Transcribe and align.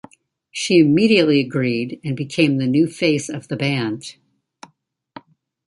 She 0.51 0.79
immediately 0.79 1.39
agreed 1.41 1.99
and 2.03 2.17
became 2.17 2.57
the 2.57 2.65
new 2.65 2.87
face 2.87 3.29
of 3.29 3.49
the 3.49 3.55
band. 3.55 4.15